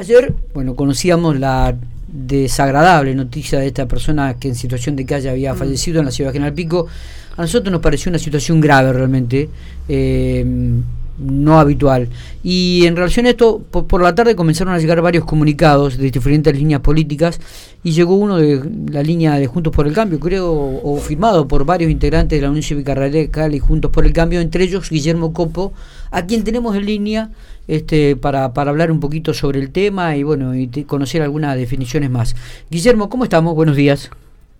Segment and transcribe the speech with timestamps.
[0.00, 1.76] Ayer, bueno, conocíamos la
[2.08, 5.58] desagradable noticia de esta persona que en situación de calle había mm.
[5.58, 6.86] fallecido en la ciudad de General Pico.
[7.36, 9.50] A nosotros nos pareció una situación grave realmente.
[9.90, 10.42] Eh,
[11.20, 12.08] no habitual.
[12.42, 16.56] Y en relación a esto, por, la tarde comenzaron a llegar varios comunicados de diferentes
[16.56, 17.40] líneas políticas
[17.84, 21.64] y llegó uno de la línea de Juntos por el Cambio, creo, o firmado por
[21.64, 25.32] varios integrantes de la Unión Cívica Radical y Juntos por el Cambio, entre ellos Guillermo
[25.32, 25.72] Copo,
[26.10, 27.30] a quien tenemos en línea
[27.68, 32.10] este, para, para hablar un poquito sobre el tema y bueno, y conocer algunas definiciones
[32.10, 32.34] más.
[32.70, 33.54] Guillermo, ¿cómo estamos?
[33.54, 34.10] Buenos días.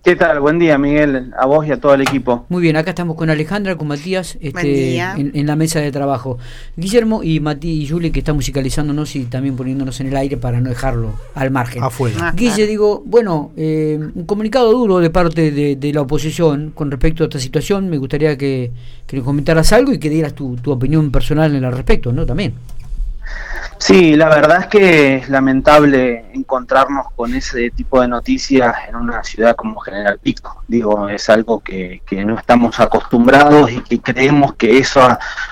[0.03, 0.41] ¿Qué tal?
[0.41, 2.47] Buen día, Miguel, a vos y a todo el equipo.
[2.49, 6.39] Muy bien, acá estamos con Alejandra, con Matías, este, en, la mesa de trabajo.
[6.75, 10.59] Guillermo y Mati y Juli, que están musicalizándonos y también poniéndonos en el aire para
[10.63, 11.83] no dejarlo al margen.
[11.83, 12.17] Afuera.
[12.19, 17.23] Ah, Guille, digo, bueno, eh, un comunicado duro de parte de, la oposición con respecto
[17.23, 17.91] a esta situación.
[17.91, 18.73] Me gustaría que,
[19.07, 22.25] que le comentaras algo y que dieras tu, tu opinión personal en el respecto, ¿no?
[22.25, 22.55] También.
[23.81, 29.25] Sí, la verdad es que es lamentable encontrarnos con ese tipo de noticias en una
[29.25, 30.63] ciudad como General Pico.
[30.69, 35.01] Digo, es algo que, no estamos acostumbrados y que creemos que eso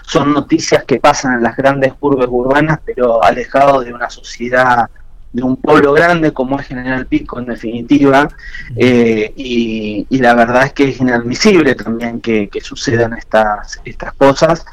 [0.03, 4.91] son noticias que pasan en las grandes urbes urbanas, pero alejados de una sociedad,
[5.33, 8.29] de un pueblo grande como es General Pico en definitiva.
[8.77, 14.67] Eh, y, la verdad es que es inadmisible también que, que sucedan estas, estas cosas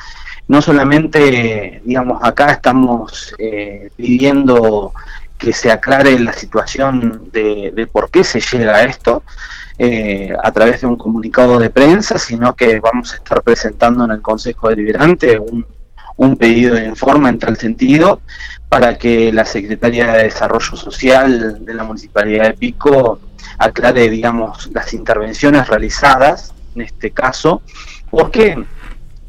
[0.48, 4.94] no solamente, digamos, acá estamos eh, pidiendo
[5.38, 9.24] que se aclare la situación de, por qué se llega a esto
[9.78, 14.12] eh, a través de un comunicado de prensa, sino que vamos a estar presentando en
[14.12, 15.66] el Consejo Deliberante un,
[16.18, 18.22] un pedido de informe en tal sentido
[18.70, 23.20] para que la Secretaría de Desarrollo Social de la Municipalidad de Pico
[23.58, 27.62] aclare, digamos, las intervenciones realizadas en este caso,
[28.10, 28.66] porque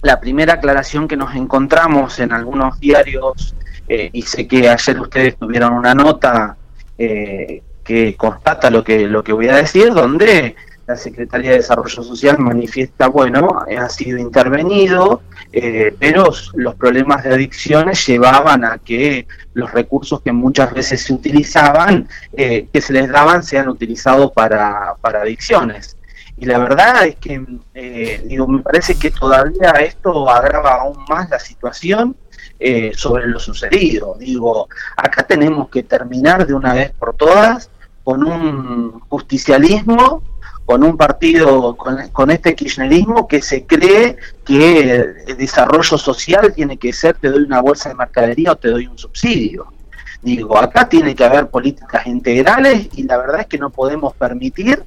[0.03, 3.55] la primera aclaración que nos encontramos en algunos diarios,
[3.89, 6.57] eh, y sé que ayer ustedes tuvieron una nota
[6.99, 12.03] eh, que constata lo que, lo que voy a decir, donde la Secretaría de Desarrollo
[12.03, 15.23] Social manifiesta, bueno, ha sido intervenido,
[15.53, 21.13] eh, pero los problemas de adicciones llevaban a que los recursos que muchas veces se
[21.13, 25.97] utilizaban, que se les daban, sean utilizados para, para adicciones.
[26.39, 31.31] Y la verdad es que, eh, digo, me parece que todavía esto agrava aún más
[31.31, 32.15] la situación
[32.59, 34.17] eh, sobre lo sucedido.
[34.19, 37.71] Digo, acá tenemos que terminar de una vez por todas
[38.05, 40.23] con un justicialismo,
[40.65, 46.77] con un partido, con, con este kirchnerismo que se cree que el desarrollo social tiene
[46.77, 49.73] que ser te doy una bolsa de mercadería o te doy un subsidio.
[50.23, 54.83] Digo, acá tiene que haber políticas integrales y la verdad es que no podemos permitir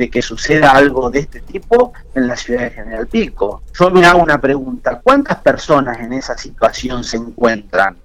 [0.00, 3.62] de que suceda algo de este tipo en la ciudad de General Pico.
[3.78, 7.98] Yo me hago una pregunta, ¿cuántas personas en esa situación se encuentran?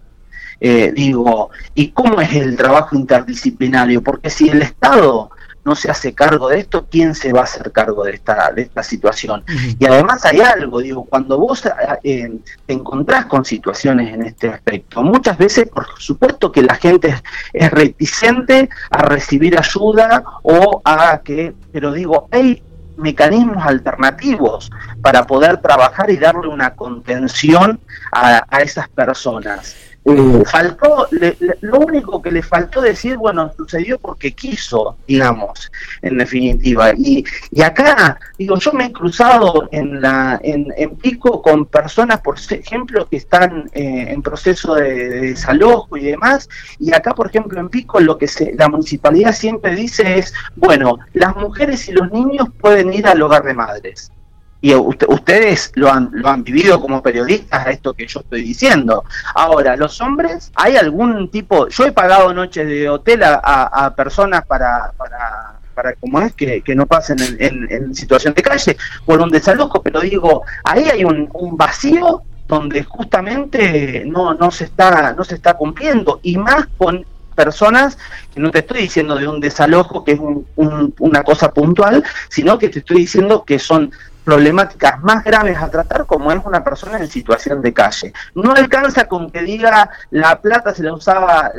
[0.60, 4.02] Eh, digo, ¿y cómo es el trabajo interdisciplinario?
[4.02, 5.30] Porque si el Estado
[5.66, 8.62] no se hace cargo de esto, ¿quién se va a hacer cargo de esta, de
[8.62, 9.44] esta situación?
[9.80, 11.64] Y además hay algo, digo, cuando vos
[12.04, 17.16] eh, te encontrás con situaciones en este aspecto, muchas veces, por supuesto que la gente
[17.52, 22.62] es, reticente a recibir ayuda o a que, pero digo, hay
[22.98, 24.70] mecanismos alternativos
[25.02, 27.80] para poder trabajar y darle una contención
[28.12, 29.76] a, a esas personas.
[30.08, 31.08] Eh, faltó,
[31.62, 35.72] lo único que le faltó decir, bueno, sucedió porque quiso, digamos,
[36.04, 36.92] en definitiva.
[36.96, 40.66] Y, y acá, digo, yo me he cruzado en, la, en,
[40.98, 46.48] Pico con personas, por ejemplo, que están eh, en proceso de, desalojo y demás,
[46.80, 51.00] y acá, por ejemplo, en Pico lo que se, la municipalidad siempre dice es, bueno,
[51.14, 54.12] las mujeres y los niños pueden ir al hogar de madres
[54.66, 59.04] y ustedes lo han, lo han vivido como periodistas esto que yo estoy diciendo.
[59.36, 61.68] Ahora, los hombres, ¿hay algún tipo?
[61.68, 66.88] Yo he pagado noches de hotel a, personas para, para, para como es que, no
[66.88, 72.84] pasen en, situación de calle por un desalojo, pero digo, ahí hay un, vacío donde
[72.86, 77.06] justamente no, no se está no se está cumpliendo y más con
[77.36, 78.00] personas
[78.34, 80.20] que no te estoy diciendo de un desalojo que es
[80.56, 83.92] una cosa puntual, sino que te estoy diciendo que son
[84.26, 88.12] problemáticas más graves a tratar como es una persona en situación de calle.
[88.34, 91.52] No alcanza con que diga la plata se la usaba,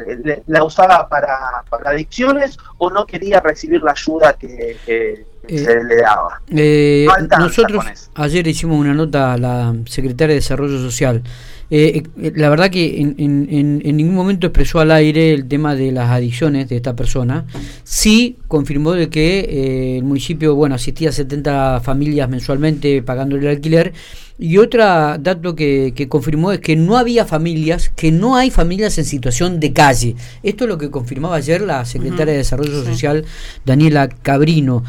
[0.46, 6.40] la usaba para, adicciones o no quería recibir la ayuda que, eh, se le daba.
[6.48, 7.06] Eh,
[7.38, 11.22] nosotros ayer hicimos una nota a la secretaria de Desarrollo Social
[11.68, 15.74] Eh, eh, la verdad que en, en, en, ningún momento expresó al aire el tema
[15.74, 17.44] de las adicciones de esta persona.
[17.82, 23.46] Sí confirmó de que eh, el municipio, bueno, asistía a 70 familias mensualmente pagando el
[23.46, 23.92] alquiler.
[24.38, 24.84] Y otro
[25.18, 29.60] dato que, que, confirmó es que no había familias, que no hay familias en situación
[29.60, 30.14] de calle.
[30.42, 33.24] Esto es lo que confirmaba ayer la secretaria de Desarrollo Social,
[33.64, 34.84] Daniela Cabrino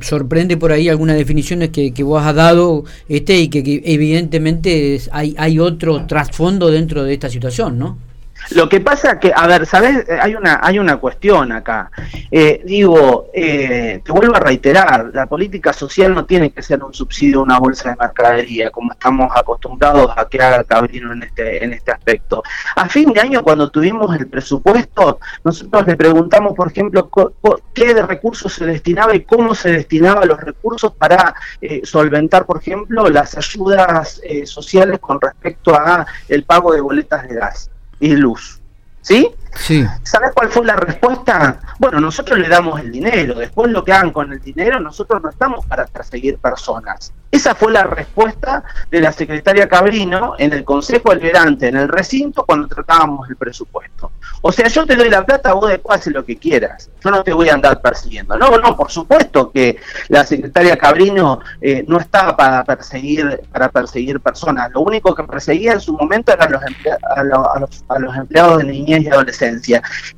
[0.00, 5.34] sorprende por ahí algunas definiciones que, que vos has dado este y que, evidentemente hay,
[5.36, 8.09] hay otro trasfondo dentro de esta situación, ¿no?
[8.50, 10.06] Lo que pasa que, a ver, ¿sabes?
[10.20, 11.90] Hay una, hay una cuestión acá.
[12.30, 16.92] Eh, digo, eh, te vuelvo a reiterar, la política social no tiene que ser un
[16.92, 21.72] subsidio, una bolsa de mercadería, como estamos acostumbrados a que haga Cabrino en este, en
[21.72, 22.42] este aspecto.
[22.74, 27.08] A fin de año, cuando tuvimos el presupuesto, nosotros le preguntamos, por ejemplo,
[27.72, 32.58] qué de recursos se destinaba y cómo se destinaban los recursos para eh, solventar, por
[32.58, 38.60] ejemplo, las ayudas sociales con respecto a el pago de boletas de gas y luz.
[39.02, 39.28] ¿Sí?
[39.70, 39.86] Sí.
[40.02, 41.60] ¿Sabes cuál fue la respuesta?
[41.78, 45.30] Bueno, nosotros le damos el dinero, después lo que hagan con el dinero, nosotros no
[45.30, 47.12] estamos para perseguir personas.
[47.30, 52.44] Esa fue la respuesta de la secretaria Cabrino en el Consejo Deliberante, en el recinto,
[52.44, 54.10] cuando tratábamos el presupuesto.
[54.42, 56.90] O sea, yo te doy la plata, vos después haces lo que quieras.
[57.04, 58.36] Yo no te voy a andar persiguiendo.
[58.36, 59.78] No, no, por supuesto que
[60.08, 64.72] la secretaria Cabrino eh, no estaba para perseguir, para perseguir personas.
[64.72, 68.64] Lo único que perseguía en su momento eran los a, los, a los empleados de
[68.64, 69.59] niñez y adolescencia.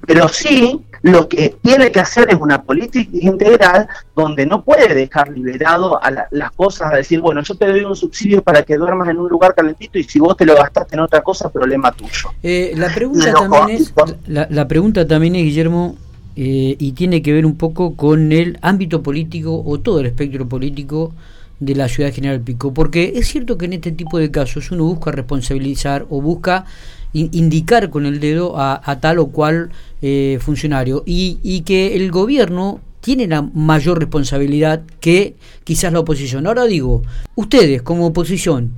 [0.07, 5.29] Pero sí lo que tiene que hacer es una política integral donde no puede dejar
[5.31, 9.09] liberado a las cosas, a decir, bueno, yo te doy un subsidio para que duermas
[9.09, 12.31] en un lugar calentito y si vos te lo gastaste en otra cosa, problema tuyo.
[12.43, 13.93] Eh, la, pregunta también es,
[14.27, 15.97] la, pregunta también es, Guillermo,
[16.37, 20.49] eh, y tiene que ver un poco con el ámbito político o todo el espectro
[20.49, 21.13] político
[21.59, 24.71] de la ciudad de General Pico, porque es cierto que en este tipo de casos
[24.71, 26.65] uno busca responsabilizar o busca
[27.13, 29.71] indicar con el dedo a, tal o cual
[30.01, 36.47] eh, funcionario y, y, que el gobierno tiene la mayor responsabilidad que quizás la oposición.
[36.47, 37.03] Ahora digo,
[37.35, 38.73] ustedes como oposición,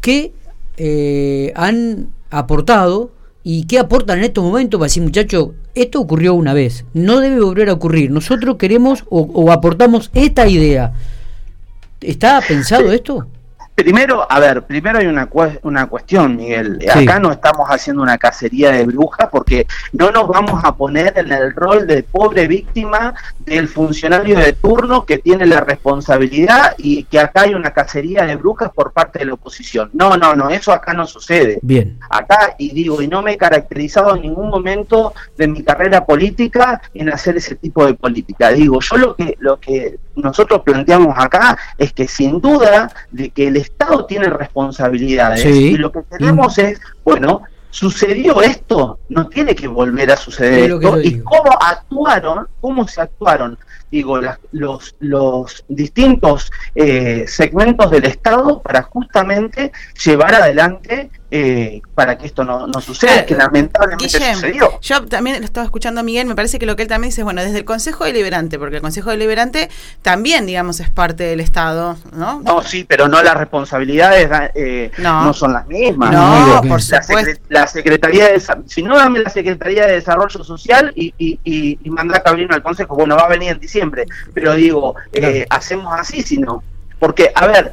[0.00, 0.32] ¿qué
[0.76, 3.10] eh, han aportado
[3.42, 7.40] y qué aportan en estos momentos para decir, muchachos, esto ocurrió una vez, no debe
[7.40, 10.92] volver a ocurrir, nosotros queremos o, o aportamos esta idea.
[12.00, 13.26] ¿Está pensado esto?
[13.76, 15.28] Primero, a ver, primero hay una,
[15.62, 16.78] una cuestión, Miguel.
[16.90, 21.30] Acá no estamos haciendo una cacería de brujas porque no nos vamos a poner en
[21.30, 27.20] el rol de pobre víctima del funcionario de turno que tiene la responsabilidad y que
[27.20, 29.90] acá hay una cacería de brujas por parte de la oposición.
[29.92, 31.58] No, no, no, eso acá no sucede.
[31.60, 31.98] Bien.
[32.08, 36.80] Acá, y digo, y no me he caracterizado en ningún momento de mi carrera política
[36.94, 38.52] en hacer ese tipo de política.
[38.52, 43.48] Digo, yo lo que, lo que nosotros planteamos acá es que sin duda de que
[43.48, 49.68] el Estado tiene responsabilidades y lo que tenemos es, bueno, sucedió esto, no tiene que
[49.68, 53.58] volver a suceder esto, y cómo actuaron, cómo se actuaron,
[53.90, 54.18] digo,
[54.52, 59.72] los, los distintos eh, segmentos del Estado para justamente
[60.02, 64.78] llevar adelante eh, para que esto no, no suceda, que lamentablemente sucedió.
[64.80, 67.24] Yo también lo estaba escuchando a Miguel, me parece que lo que él también dice,
[67.24, 69.68] bueno, desde el Consejo Deliberante, porque el Consejo Deliberante
[70.02, 72.40] también, digamos, es parte del Estado, ¿no?
[72.42, 75.32] No, sí, pero no las responsabilidades eh, no.
[75.34, 76.12] son las mismas.
[76.12, 77.42] No, por supuesto.
[77.48, 81.90] La, Secretaría de si no dame la Secretaría de Desarrollo Social y, y, y, y
[81.90, 86.22] manda Cabrino al Consejo, bueno, va a venir en diciembre, pero digo, eh, hacemos así,
[86.22, 86.62] si no.
[87.00, 87.72] Porque, a ver,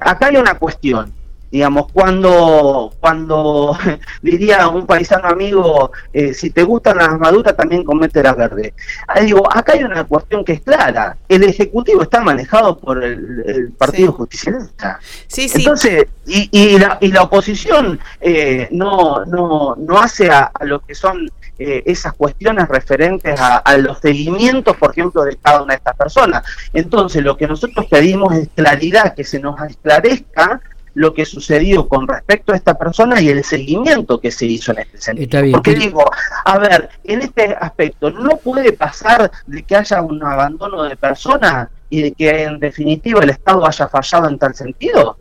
[0.00, 1.12] acá hay una cuestión
[1.52, 3.76] digamos, cuando, cuando
[4.22, 8.72] diría un paisano amigo, eh, si te gustan las maduras, también comete las verdes.
[9.06, 13.70] Ah, digo, acá hay una cuestión que es clara, el Ejecutivo está manejado por el,
[13.76, 14.98] Partido Justicialista.
[15.26, 15.58] Sí, sí.
[15.58, 20.94] Entonces, y, y, la, y la oposición eh, no, no, no hace a, lo que
[20.94, 25.78] son eh, esas cuestiones referentes a, a, los seguimientos, por ejemplo, de cada una de
[25.78, 26.44] estas personas.
[26.72, 30.62] Entonces, lo que nosotros pedimos es claridad, que se nos esclarezca
[30.94, 34.80] lo que sucedió con respecto a esta persona y el seguimiento que se hizo en
[34.80, 35.42] este sentido.
[35.52, 36.04] Porque digo,
[36.44, 41.68] a ver, en este aspecto, ¿no puede pasar de que haya un abandono de personas
[41.88, 45.16] y de que en definitiva el Estado haya fallado en tal sentido?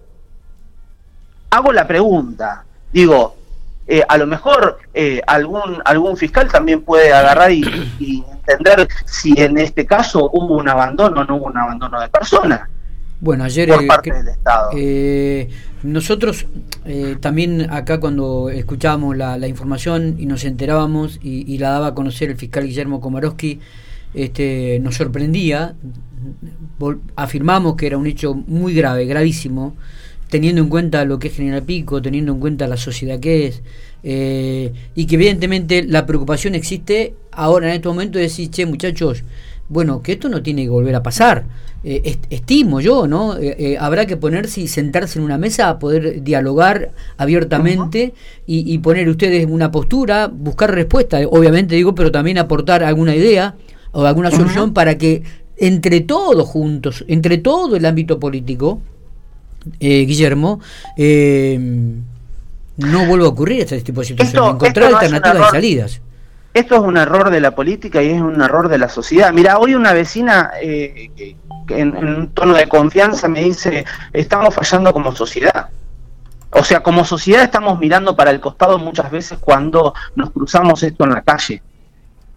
[1.50, 3.36] Hago la pregunta, digo,
[3.88, 7.62] eh, a lo mejor eh, algún algún fiscal también puede agarrar y,
[8.00, 12.08] y entender si en este caso hubo un abandono o no hubo un abandono de
[12.08, 12.70] personas.
[13.22, 14.72] Bueno, ayer por eh, parte del Estado.
[14.76, 15.48] Eh,
[15.84, 16.48] nosotros
[16.86, 21.88] eh, también acá cuando escuchábamos la, la, información y nos enterábamos y, y, la daba
[21.88, 23.60] a conocer el fiscal Guillermo Komarowski,
[24.14, 25.76] este, nos sorprendía,
[27.16, 29.76] afirmamos que era un hecho muy grave, gravísimo,
[30.30, 33.62] teniendo en cuenta lo que es General Pico, teniendo en cuenta la sociedad que es,
[34.04, 39.24] eh, y que evidentemente la preocupación existe ahora en este momento de decir, che muchachos,
[39.72, 41.46] bueno, que esto no tiene que volver a pasar.
[41.84, 43.38] Eh, estimo yo, ¿no?
[43.38, 48.14] Eh, habrá que ponerse y sentarse en una mesa a poder dialogar abiertamente
[48.46, 53.56] y, poner ustedes una postura, buscar respuesta, obviamente digo, pero también aportar alguna idea
[53.94, 55.24] o alguna solución para que
[55.58, 58.82] entre todos juntos, entre todo el ámbito político,
[59.80, 60.60] Guillermo,
[60.98, 66.02] no vuelva a ocurrir este tipo de situaciones, encontrar alternativas y salidas.
[66.54, 69.32] Esto es un error de la política y es un error de la sociedad.
[69.32, 71.36] Mira, hoy una vecina eh,
[71.70, 75.70] en, un tono de confianza me dice, estamos fallando como sociedad.
[76.50, 81.06] O sea, como sociedad estamos mirando para el costado muchas veces cuando nos cruzamos esto
[81.06, 81.64] en la calle.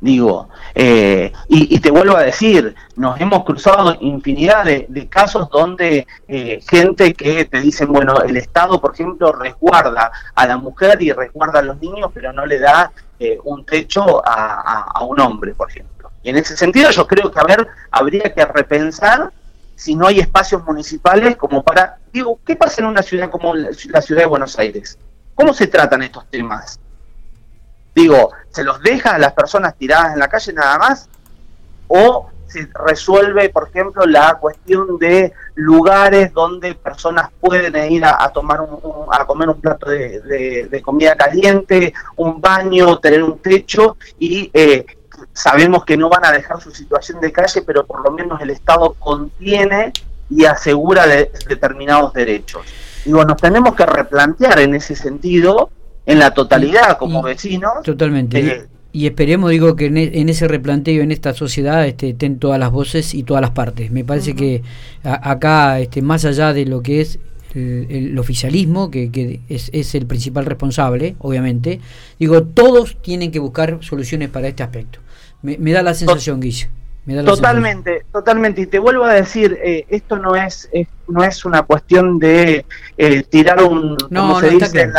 [0.01, 6.61] Digo, eh, y, te vuelvo a decir, nos hemos cruzado infinidad de, casos donde eh,
[6.69, 11.61] gente que te dicen, bueno, el Estado, por ejemplo, resguarda a la mujer y resguarda
[11.61, 16.11] a los niños, pero no le da eh, un techo a, un hombre, por ejemplo.
[16.23, 19.33] Y en ese sentido yo creo que a ver, habría que repensar
[19.75, 24.03] si no hay espacios municipales como para, digo, ¿qué pasa en una ciudad como la
[24.03, 24.99] ciudad de Buenos Aires?
[25.35, 26.79] ¿Cómo se tratan estos temas?
[27.95, 31.09] Digo, ¿se los deja a las personas tiradas en la calle nada más?
[31.89, 38.61] ¿O se resuelve, por ejemplo, la cuestión de lugares donde personas pueden ir a, tomar
[38.61, 44.87] un, a comer un plato de, comida caliente, un baño, tener un techo y eh,
[45.33, 48.51] sabemos que no van a dejar su situación de calle, pero por lo menos el
[48.51, 49.93] Estado contiene
[50.31, 52.63] y asegura determinados derechos.
[53.05, 55.71] Digo, nos tenemos que replantear en ese sentido
[56.07, 57.73] en la totalidad como vecinos.
[57.83, 58.39] Totalmente.
[58.41, 62.61] Eh, y esperemos, digo, que e, en, ese replanteo, en esta sociedad, este, estén todas
[62.61, 63.91] las voces y todas las partes.
[63.91, 64.63] Me parece que
[65.03, 67.19] acá, este, más allá de lo que es
[67.55, 71.81] el, oficialismo, que, que es, es, el principal responsable, obviamente,
[72.19, 75.01] digo, todos tienen que buscar soluciones para este aspecto.
[75.43, 76.69] Me, da la sensación, Guille
[77.25, 78.63] totalmente, totalmente.
[78.63, 80.71] Y te vuelvo a decir, eh, esto no es,
[81.07, 82.65] no es una cuestión de
[82.97, 84.91] eh, tirar un, como se dice,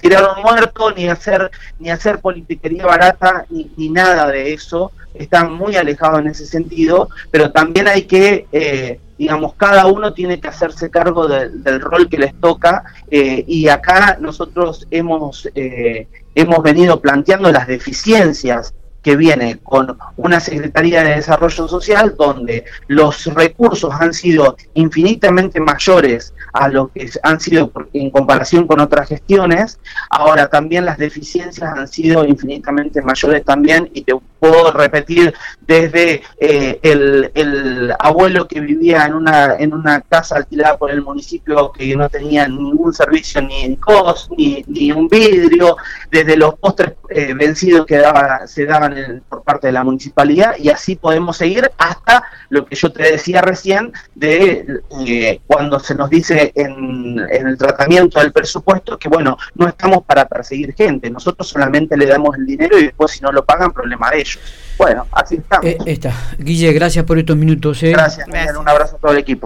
[0.00, 4.92] tirar un muerto, ni hacer, ni hacer politiquería barata, ni, ni, nada de eso.
[5.14, 10.40] Están muy alejados en ese sentido, pero también hay que, eh, digamos, cada uno tiene
[10.40, 12.82] que hacerse cargo del rol que les toca.
[13.08, 21.16] y acá nosotros hemos, hemos venido planteando las deficiencias que viene con una Secretaría de
[21.16, 28.10] Desarrollo Social donde los recursos han sido infinitamente mayores a lo que han sido en
[28.10, 34.14] comparación con otras gestiones, ahora también las deficiencias han sido infinitamente mayores también y te
[34.38, 40.90] puedo repetir desde eh, el, abuelo que vivía en una, en una casa alquilada por
[40.90, 45.76] el municipio que no tenía ningún servicio ni en COS, ni, ni un vidrio,
[46.10, 50.68] desde los postres eh, vencidos que daba, se daban por parte de la municipalidad y
[50.68, 56.10] así podemos seguir hasta lo que yo te decía recién de eh, cuando se nos
[56.10, 61.96] dice en, el tratamiento del presupuesto que bueno, no estamos para perseguir gente, nosotros solamente
[61.96, 64.33] le damos el dinero y después si no lo pagan, problema de ellos.
[64.76, 65.66] Bueno, así estamos.
[65.66, 66.12] Eh, está.
[66.38, 67.82] Guille, gracias por estos minutos.
[67.82, 67.90] Eh.
[67.90, 68.26] Gracias,
[68.58, 69.42] un abrazo a todo el equipo.